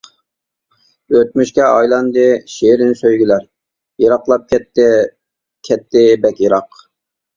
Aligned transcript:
ئۆتمۈشكە 1.17 1.67
ئايلاندى 1.73 2.23
شېرىن 2.55 2.97
سۆيگۈلەر، 3.03 3.45
يىراقلاپ 4.05 4.49
كەتتى، 4.55 4.89
كەتتى 5.71 6.05
بەك 6.25 6.43
يىراق. 6.47 6.83